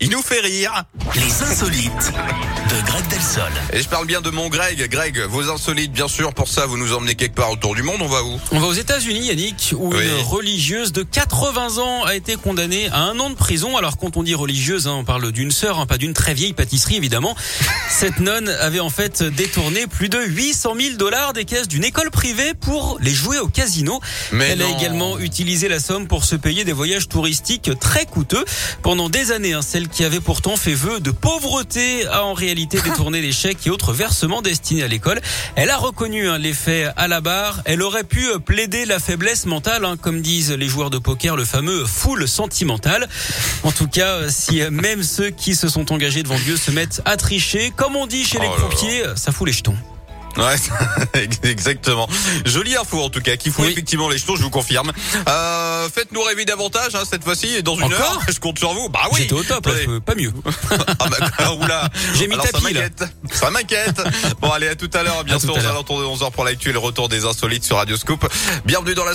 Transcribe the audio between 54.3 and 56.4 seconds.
je vous confirme. Euh, Faites-nous